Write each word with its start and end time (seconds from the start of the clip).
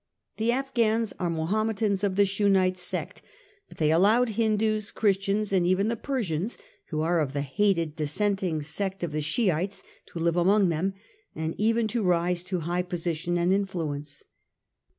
The 0.37 0.51
Afghans 0.51 1.13
are 1.19 1.29
Mahometans 1.29 2.03
of 2.03 2.15
the 2.15 2.25
Shunite 2.25 2.79
sect, 2.79 3.21
but 3.69 3.77
they 3.77 3.91
allowed 3.91 4.29
Hindoos, 4.29 4.91
Christians, 4.91 5.53
and 5.53 5.67
even 5.67 5.89
the 5.89 5.95
Persians, 5.95 6.57
who 6.87 7.01
are 7.01 7.19
of 7.19 7.33
the 7.33 7.43
hated 7.43 7.97
dissenting 7.97 8.63
sect 8.63 9.03
of 9.03 9.11
the 9.11 9.21
Shiites, 9.21 9.83
to 10.07 10.17
live 10.17 10.37
among 10.37 10.69
them 10.69 10.95
and 11.35 11.53
even 11.59 11.87
to 11.89 12.01
rise 12.01 12.41
to 12.45 12.61
high 12.61 12.81
position 12.81 13.37
and 13.37 13.53
influence. 13.53 14.23